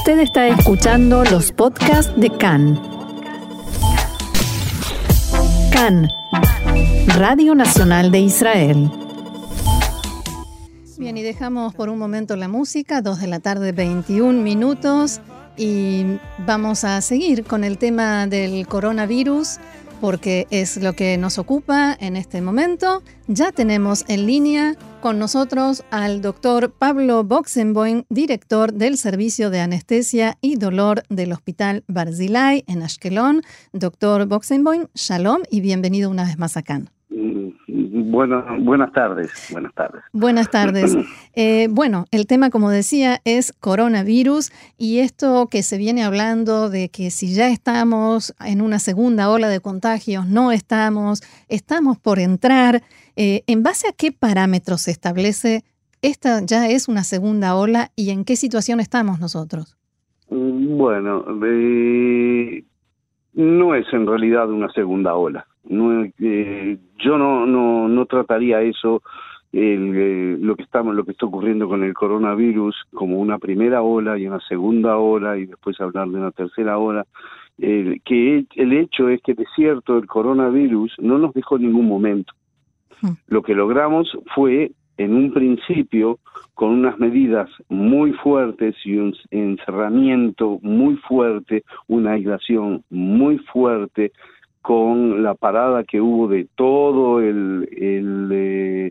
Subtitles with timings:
[0.00, 2.80] Usted está escuchando los podcasts de CAN.
[5.70, 6.08] CAN,
[7.18, 8.90] Radio Nacional de Israel.
[10.96, 15.20] Bien, y dejamos por un momento la música, 2 de la tarde, 21 minutos,
[15.58, 19.58] y vamos a seguir con el tema del coronavirus
[20.00, 23.02] porque es lo que nos ocupa en este momento.
[23.28, 30.36] Ya tenemos en línea con nosotros al doctor Pablo Boxenboim, director del Servicio de Anestesia
[30.40, 33.42] y Dolor del Hospital Barzilai en Ashkelon.
[33.72, 36.82] Doctor Boxenboim, shalom y bienvenido una vez más acá.
[38.04, 40.02] Bueno, buenas tardes, buenas tardes.
[40.12, 40.96] Buenas tardes.
[41.36, 46.88] Eh, bueno, el tema, como decía, es coronavirus y esto que se viene hablando de
[46.88, 52.82] que si ya estamos en una segunda ola de contagios, no estamos, estamos por entrar.
[53.14, 55.62] Eh, ¿En base a qué parámetros se establece
[56.02, 59.76] esta ya es una segunda ola y en qué situación estamos nosotros?
[60.30, 62.64] Bueno, eh,
[63.34, 65.46] no es en realidad una segunda ola.
[65.68, 69.02] No, eh, yo no, no, no trataría eso,
[69.52, 73.82] el, eh, lo que estamos, lo que está ocurriendo con el coronavirus, como una primera
[73.82, 77.06] ola y una segunda ola y después hablar de una tercera ola.
[77.58, 82.32] que el hecho es que de cierto el coronavirus no nos dejó ningún momento.
[83.02, 83.14] Hmm.
[83.28, 86.18] Lo que logramos fue en un principio
[86.52, 94.12] con unas medidas muy fuertes y un encerramiento muy fuerte, una aislación muy fuerte,
[94.62, 98.90] con la parada que hubo de todo el, el, eh,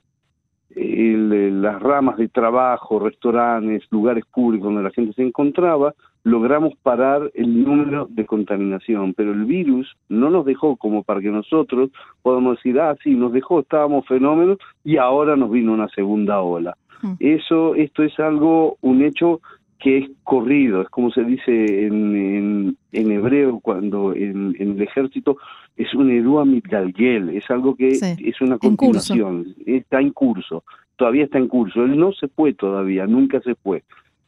[1.51, 7.63] las ramas de trabajo, restaurantes, lugares públicos donde la gente se encontraba, logramos parar el
[7.63, 12.79] número de contaminación, pero el virus no nos dejó como para que nosotros podamos decir,
[12.79, 16.75] ah, sí, nos dejó, estábamos fenómenos y ahora nos vino una segunda ola.
[17.19, 19.39] Eso, esto es algo, un hecho
[19.79, 25.37] que es corrido, es como se dice en, en, hebreo cuando en, el ejército
[25.77, 30.65] es un edua mitgalgel, es algo que es una continuación, está en curso,
[30.97, 33.83] todavía está en curso, él no se fue todavía, nunca se fue.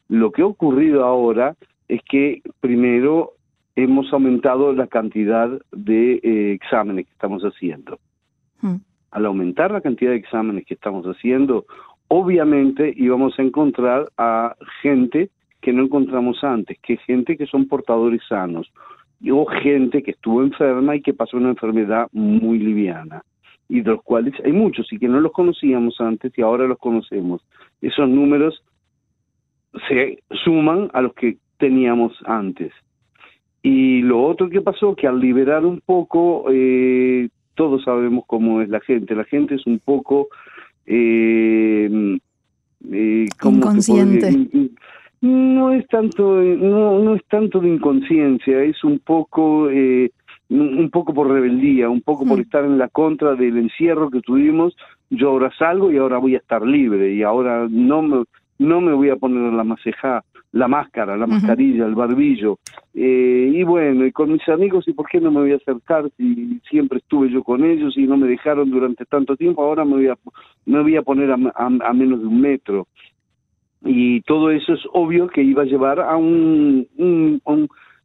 [0.07, 1.55] Lo que ha ocurrido ahora
[1.89, 3.33] es que primero
[3.75, 7.99] hemos aumentado la cantidad de eh, exámenes que estamos haciendo.
[8.61, 8.77] Hmm.
[9.11, 11.65] Al aumentar la cantidad de exámenes que estamos haciendo,
[12.07, 15.29] obviamente íbamos a encontrar a gente
[15.61, 18.71] que no encontramos antes, que gente que son portadores sanos,
[19.29, 23.23] o gente que estuvo enferma y que pasó una enfermedad muy liviana,
[23.69, 26.79] y de los cuales hay muchos y que no los conocíamos antes y ahora los
[26.79, 27.41] conocemos.
[27.81, 28.63] Esos números
[29.87, 32.73] se suman a los que teníamos antes.
[33.63, 38.69] Y lo otro que pasó, que al liberar un poco, eh, todos sabemos cómo es
[38.69, 40.27] la gente, la gente es un poco...
[40.87, 42.17] Eh,
[42.91, 44.31] eh, Inconsciente
[45.21, 50.11] no es tanto no no es tanto de inconsciencia es un poco eh,
[50.49, 54.75] un poco por rebeldía un poco por estar en la contra del encierro que tuvimos.
[55.09, 58.23] Yo ahora salgo y ahora voy a estar libre y ahora no me
[58.59, 62.57] no me voy a poner la maceja la máscara la mascarilla el barbillo.
[62.93, 66.09] Eh, y bueno y con mis amigos y por qué no me voy a acercar
[66.17, 69.93] si siempre estuve yo con ellos y no me dejaron durante tanto tiempo ahora me
[69.93, 70.17] voy a
[70.65, 72.87] me voy a poner a menos de un metro
[73.83, 76.87] y todo eso es obvio que iba a llevar a un,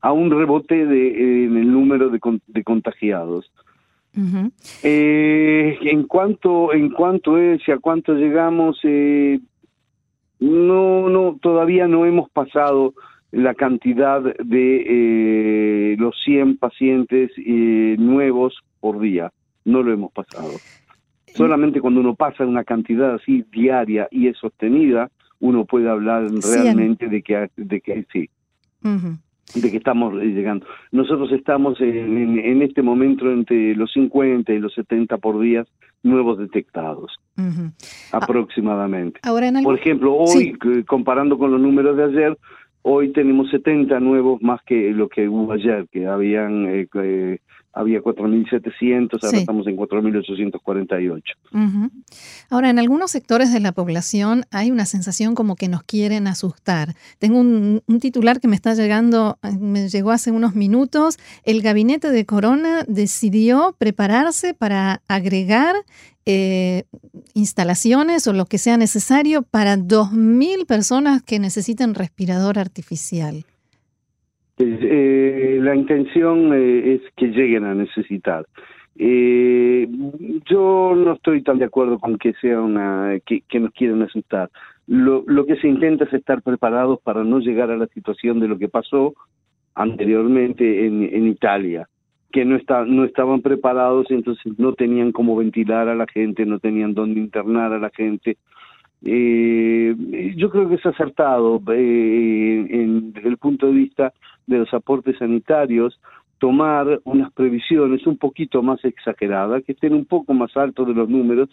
[0.00, 3.50] a un rebote de, en el número de, de contagiados.
[4.82, 9.38] eh, en cuanto en cuanto es y a cuánto llegamos eh,
[10.40, 12.94] no no todavía no hemos pasado
[13.30, 19.30] la cantidad de eh, los 100 pacientes eh, nuevos por día.
[19.64, 20.52] No lo hemos pasado.
[21.34, 25.10] Solamente cuando uno pasa una cantidad así diaria y es sostenida
[25.40, 28.28] uno puede hablar realmente de que, de que sí.
[28.82, 30.66] de que estamos llegando.
[30.92, 35.64] Nosotros estamos en, en, este momento entre los 50 y los 70 por día
[36.02, 37.12] nuevos detectados,
[38.12, 39.20] aproximadamente.
[39.22, 42.38] Ahora Por ejemplo, hoy, comparando con los números de ayer,
[42.82, 47.38] hoy tenemos 70 nuevos más que lo que hubo ayer, que habían eh, eh
[47.76, 51.22] había 4.700, ahora estamos en 4.848.
[52.48, 56.94] Ahora, en algunos sectores de la población hay una sensación como que nos quieren asustar.
[57.18, 61.18] Tengo un, titular que me está llegando, me llegó hace unos minutos.
[61.44, 65.76] El gabinete de Corona decidió prepararse para agregar
[66.24, 66.84] eh,
[67.34, 73.44] instalaciones o lo que sea necesario para 2.000 personas que necesiten respirador artificial.
[74.58, 78.46] Eh, la intención eh, es que lleguen a necesitar.
[78.98, 79.86] Eh,
[80.46, 84.50] yo no estoy tan de acuerdo con que sea una que, nos quieren asustar.
[84.86, 88.48] lo, lo que se intenta es estar preparados para no llegar a la situación de
[88.48, 89.14] lo que pasó
[89.76, 91.86] anteriormente en, en Italia,
[92.32, 96.58] que no, está, no estaban preparados, entonces no tenían cómo ventilar a la gente, no
[96.58, 98.38] tenían dónde internar a la gente.
[99.04, 99.94] Eh,
[100.36, 104.12] yo creo que es acertado eh, en, desde el punto de vista
[104.46, 105.98] de los aportes sanitarios
[106.38, 111.08] tomar unas previsiones un poquito más exageradas, que estén un poco más altos de los
[111.08, 111.48] números,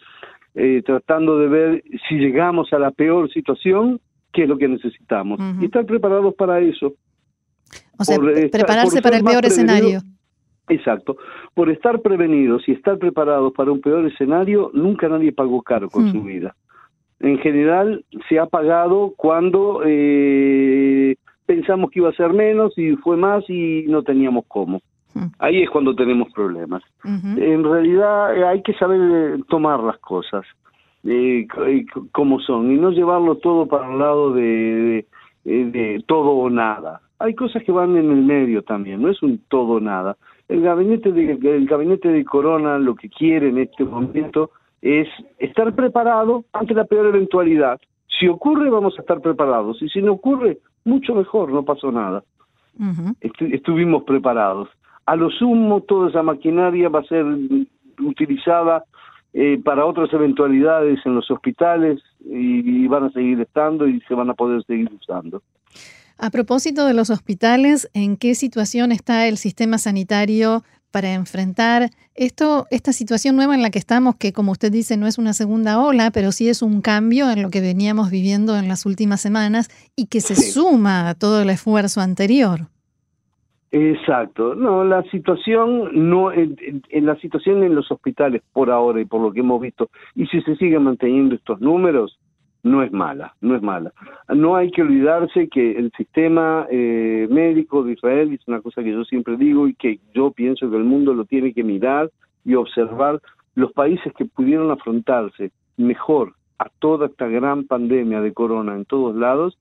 [0.54, 3.98] eh, tratando de ver si llegamos a la peor situación,
[4.30, 5.40] qué es lo que necesitamos.
[5.58, 6.92] Y estar preparados para eso.
[7.98, 8.18] O sea,
[8.52, 10.00] prepararse para el peor escenario.
[10.68, 11.16] Exacto.
[11.54, 16.12] Por estar prevenidos y estar preparados para un peor escenario, nunca nadie pagó caro con
[16.12, 16.54] su vida.
[17.20, 21.16] En general, se ha pagado cuando eh,
[21.54, 24.80] pensamos que iba a ser menos y fue más y no teníamos cómo.
[25.38, 26.82] Ahí es cuando tenemos problemas.
[27.04, 30.44] En realidad eh, hay que saber eh, tomar las cosas
[31.04, 31.46] eh,
[32.10, 35.06] como son y no llevarlo todo para el lado de,
[35.44, 37.00] de, todo o nada.
[37.20, 40.16] Hay cosas que van en el medio también, no es un todo o nada.
[40.48, 44.50] El gabinete de, el gabinete de Corona lo que quiere en este momento
[44.82, 45.06] es
[45.38, 47.80] estar preparado ante la peor eventualidad.
[48.18, 49.80] Si ocurre, vamos a estar preparados.
[49.80, 52.22] Y si no ocurre, mucho mejor, no pasó nada.
[53.52, 54.68] estuvimos preparados.
[55.06, 57.24] A lo sumo, toda esa maquinaria va a ser
[58.00, 58.84] utilizada
[59.32, 64.30] eh, para otras eventualidades en los hospitales y, van a seguir estando y se van
[64.30, 65.42] a poder seguir usando.
[66.18, 70.62] A propósito de los hospitales, ¿en qué situación está el sistema sanitario
[70.92, 75.08] para enfrentar esto, esta situación nueva en la que estamos, que como usted dice no
[75.08, 78.68] es una segunda ola, pero sí es un cambio en lo que veníamos viviendo en
[78.68, 82.68] las últimas semanas y que se suma a todo el esfuerzo anterior?
[83.72, 84.54] Exacto.
[84.54, 86.56] No, la situación no en,
[86.92, 90.40] la situación en los hospitales por ahora y por lo que hemos visto y si
[90.42, 92.20] se siguen manteniendo estos números
[92.64, 93.92] no es mala, no es mala.
[94.28, 98.90] No hay que olvidarse que el sistema eh, médico de Israel es una cosa que
[98.90, 102.10] yo siempre digo y que yo pienso que el mundo lo tiene que mirar
[102.44, 103.20] y observar
[103.54, 109.14] los países que pudieron afrontarse mejor a toda esta gran pandemia de corona en todos
[109.14, 109.58] lados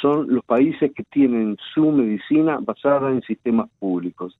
[0.00, 4.38] son los países que tienen su medicina basada en sistemas públicos.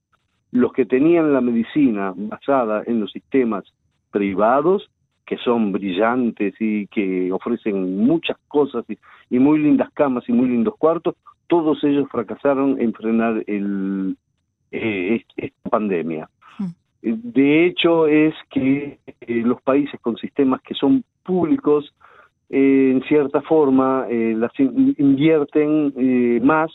[0.51, 3.65] Los que tenían la medicina basada en los sistemas
[4.11, 4.89] privados,
[5.25, 8.85] que son brillantes y que ofrecen muchas cosas
[9.29, 11.15] y, muy lindas camas y muy lindos cuartos,
[11.47, 14.17] todos ellos fracasaron en frenar el,
[14.71, 16.29] eh, esta pandemia.
[16.57, 16.71] Hmm.
[17.01, 21.93] De hecho, es que eh, los países con sistemas que son públicos
[22.49, 26.71] eh, en cierta forma eh, las invierten eh, más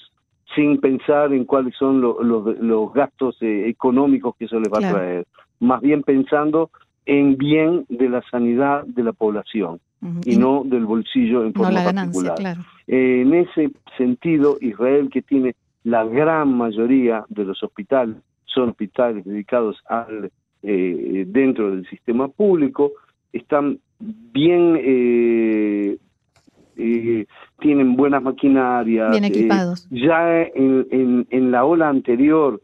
[0.56, 5.26] sin pensar en cuáles son los gastos económicos que eso les va a traer,
[5.60, 6.70] más bien pensando
[7.06, 9.80] en bien de la sanidad de la población
[10.24, 12.56] y, no del bolsillo en forma particular.
[12.86, 15.54] en ese sentido, Israel que tiene
[15.84, 18.16] la gran mayoría de los hospitales
[18.46, 20.30] son hospitales dedicados al
[20.62, 22.92] dentro del sistema público,
[23.32, 25.98] están bien, eh,
[26.76, 27.26] eh,
[27.60, 29.10] tienen buenas maquinarias.
[29.10, 29.86] Bien eh, equipados.
[29.90, 32.60] ya en, en, la ola anterior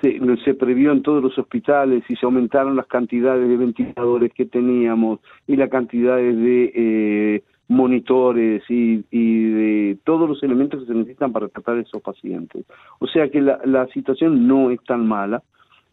[0.00, 4.46] se, se, previó en todos los hospitales y se aumentaron las cantidades de ventiladores que
[4.46, 11.32] teníamos y las cantidades de monitores y, y, de todos los elementos que se necesitan
[11.32, 12.66] para tratar a esos pacientes.
[12.98, 15.42] O sea que la, la situación no es tan mala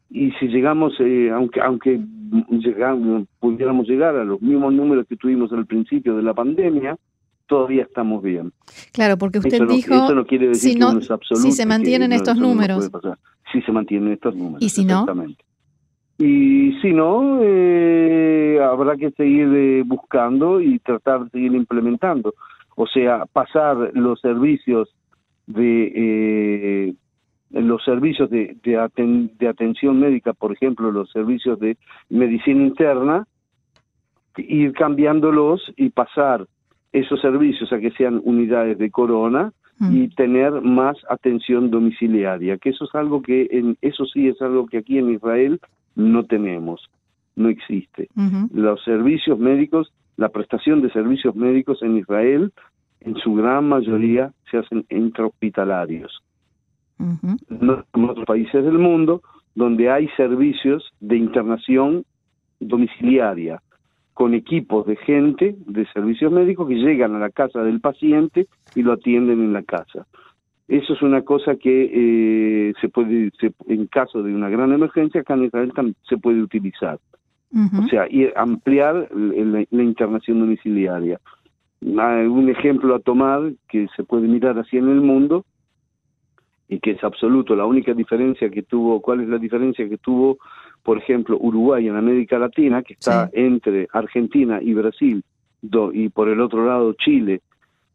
[0.10, 2.00] y si llegamos, eh, aunque aunque
[2.50, 6.98] llegamos, pudiéramos llegar a los mismos números que tuvimos al principio de la pandemia,
[7.46, 8.54] todavía estamos bien.
[8.94, 11.46] Claro, porque usted dijo, eso no quiere decir si que no es absoluto.
[11.46, 12.90] Si se mantienen estos números.
[13.52, 14.62] Si se mantienen estos números.
[14.62, 15.06] ¿Y si no?
[16.20, 22.34] Y si no, eh, habrá que seguir eh, buscando y tratar de seguir implementando.
[22.76, 24.90] O sea, pasar los servicios
[25.46, 26.94] de eh,
[27.52, 31.78] los servicios de, de, de, atención médica, por ejemplo, los servicios de
[32.10, 33.26] medicina interna,
[34.38, 36.46] ir cambiándolos y pasar
[36.92, 39.54] esos servicios a que sean unidades de corona.
[39.80, 44.66] Y tener más atención domiciliaria, que eso es algo que, en, eso sí es algo
[44.66, 45.60] que aquí en Israel
[45.96, 46.90] no tenemos,
[47.36, 48.10] no existe.
[48.54, 52.52] Los servicios médicos, la prestación de servicios médicos en Israel,
[53.02, 56.24] en su gran mayoría, se hacen intrahospitalarios
[57.00, 59.22] en otros países del mundo
[59.56, 62.06] donde hay servicios de internación
[62.60, 63.62] domiciliaria
[64.18, 68.82] con equipos de gente de servicios médicos que llegan a la casa del paciente y
[68.82, 70.08] lo atienden en la casa.
[70.68, 73.30] Eso es una cosa que eh, se puede,
[73.68, 75.72] en caso de una gran emergencia, acá en Israel
[76.10, 76.98] se puede utilizar.
[77.54, 81.20] O sea, y ampliar la, internación domiciliaria.
[81.82, 85.46] un ejemplo a tomar que se puede mirar así en el mundo
[86.68, 87.56] y que es absoluto.
[87.56, 90.40] La única diferencia que tuvo, ¿cuál es la diferencia que tuvo,
[90.88, 95.22] por ejemplo, Uruguay en América Latina, que está entre Argentina y Brasil,
[95.92, 97.42] y por el otro lado Chile,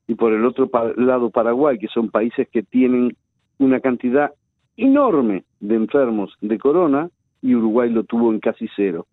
[0.06, 0.68] y por el otro
[0.98, 3.16] lado Paraguay, que son países que tienen
[3.56, 4.32] una cantidad
[4.76, 7.08] enorme de enfermos de corona,
[7.40, 9.06] y Uruguay lo tuvo en casi cero.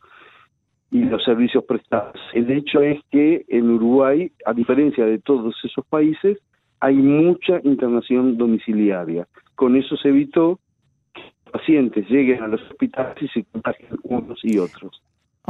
[0.92, 2.20] Y los servicios prestados.
[2.34, 6.38] El hecho es que en Uruguay, a diferencia de todos esos países,
[6.82, 9.26] hay mucha internación domiciliaria.
[9.56, 10.60] Con eso se evitó
[11.50, 15.02] pacientes lleguen a los hospitales y se contagien unos y otros.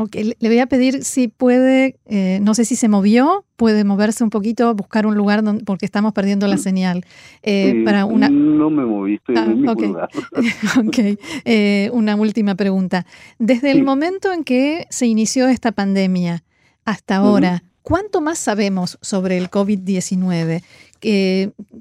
[0.02, 4.24] Ok, le voy a pedir si puede, eh, no sé si se movió, puede moverse
[4.24, 7.04] un poquito, buscar un lugar donde, porque estamos perdiendo la señal.
[7.44, 8.30] Eh, para una...
[8.30, 9.88] No me moví, estoy en el mismo okay.
[9.90, 10.10] lugar.
[10.88, 13.06] ok, eh, una última pregunta.
[13.40, 16.44] Desde el momento en que se inició esta pandemia
[16.86, 20.62] hasta ahora, ¿cuánto más sabemos sobre el COVID-19?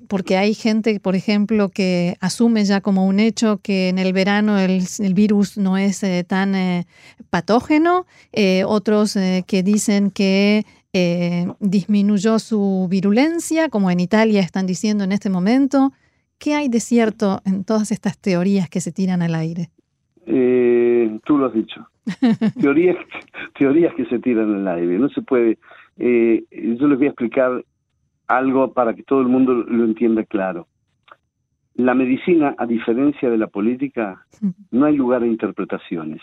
[0.08, 4.58] Porque hay gente, por ejemplo, que asume ya como un hecho que en el verano
[4.58, 4.82] el,
[5.14, 6.86] virus no es eh, tan eh,
[7.30, 10.64] patógeno, eh, otros que dicen que
[11.60, 15.92] disminuyó su virulencia, como en Italia están diciendo en este momento.
[16.40, 19.70] ¿Qué hay de cierto en todas estas teorías que se tiran al aire?
[21.24, 21.86] tú lo has dicho.
[22.60, 22.96] teorías,
[23.56, 24.98] teorías que se tiran al aire.
[24.98, 25.58] No se puede.
[25.98, 27.64] yo les voy a explicar
[28.28, 30.68] algo para que todo el mundo lo entienda claro.
[31.74, 34.26] La medicina, a diferencia de la política,
[34.70, 36.20] no hay lugar a interpretaciones.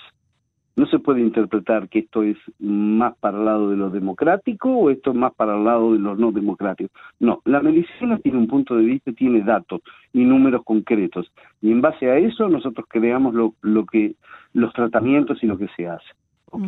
[0.75, 4.89] No se puede interpretar que esto es más para el lado de lo democrático o
[4.89, 6.91] esto es más para el lado de los no democráticos.
[7.19, 9.81] No, la medicina tiene un punto de vista, tiene datos
[10.11, 11.31] y números concretos.
[11.61, 14.15] Y en base a eso nosotros creamos lo, lo que,
[14.51, 16.09] los tratamientos y lo que se hace.
[16.51, 16.67] ¿Ok?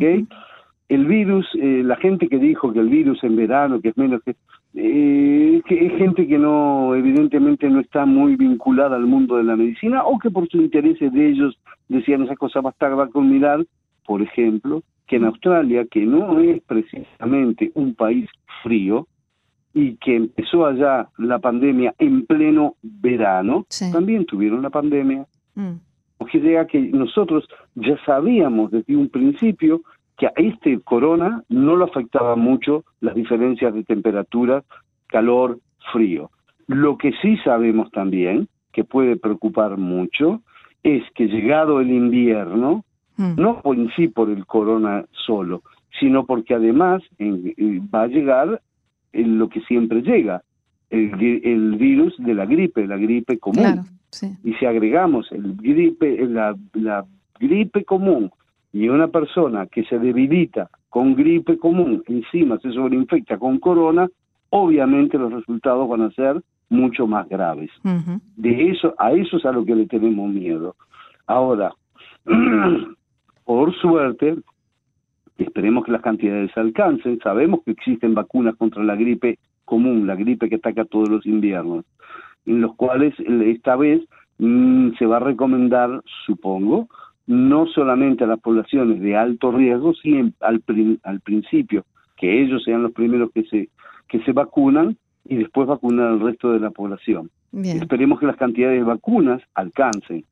[0.88, 4.22] El virus, eh, la gente que dijo que el virus en verano, que es menos
[4.22, 4.36] que
[4.74, 9.56] eh, que es gente que no, evidentemente no está muy vinculada al mundo de la
[9.56, 13.64] medicina o que por sus intereses de ellos decían esa cosa más tarde con mirar,
[14.06, 18.28] por ejemplo, que en Australia, que no es precisamente un país
[18.62, 19.08] frío
[19.72, 25.26] y que empezó allá la pandemia en pleno verano, también tuvieron la pandemia.
[25.54, 25.74] Mm.
[26.18, 29.82] O sea que nosotros ya sabíamos desde un principio
[30.18, 34.64] que a este corona no lo afectaba mucho las diferencias de temperatura,
[35.06, 35.60] calor,
[35.92, 36.30] frío.
[36.66, 40.42] Lo que sí sabemos también, que puede preocupar mucho,
[40.82, 42.84] es que llegado el invierno,
[43.16, 43.34] mm.
[43.36, 45.62] no en sí por el corona solo,
[46.00, 48.60] sino porque además va a llegar
[49.12, 50.42] lo que siempre llega,
[50.90, 53.84] el, virus de la gripe, la gripe común.
[54.42, 57.04] Y si agregamos el gripe, la, la
[57.38, 58.30] gripe común
[58.72, 64.08] y una persona que se debilita con gripe común, encima se sobreinfecta con corona,
[64.50, 67.70] obviamente los resultados van a ser mucho más graves.
[68.36, 70.76] De eso, a eso es a lo que le tenemos miedo.
[71.26, 71.72] Ahora,
[73.44, 74.36] por suerte,
[75.38, 80.14] esperemos que las cantidades se alcancen, sabemos que existen vacunas contra la gripe común, la
[80.14, 81.84] gripe que ataca todos los inviernos,
[82.46, 84.02] en los cuales esta vez
[84.38, 86.88] mm, se va a recomendar, supongo,
[87.28, 90.62] no solamente a las poblaciones de alto riesgo, sino al,
[91.04, 91.84] al principio,
[92.16, 93.68] que ellos sean los primeros que se,
[94.08, 97.30] que se vacunan y después vacunar al resto de la población.
[97.52, 100.24] Esperemos que las cantidades de vacunas alcancen.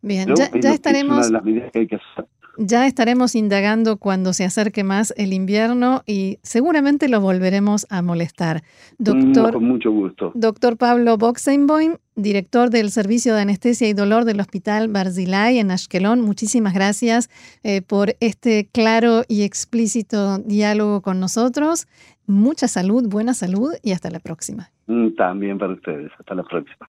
[0.00, 1.30] Bien, ya, estaremos.
[1.30, 2.26] las medidas que hay que hacer.
[2.58, 8.62] Ya estaremos indagando cuando se acerque más el invierno y seguramente lo volveremos a molestar.
[8.98, 10.32] Mm, Doctor, con mucho gusto.
[10.34, 16.20] Doctor Pablo Boxenboim, director del Servicio de Anestesia y Dolor del Hospital Barzilay en Ashkelon,
[16.20, 17.30] muchísimas gracias
[17.62, 21.86] eh, por este claro y explícito diálogo con nosotros.
[22.26, 24.70] Mucha salud, buena salud y hasta la próxima.
[24.86, 26.10] Mm, también para ustedes.
[26.18, 26.88] Hasta la próxima.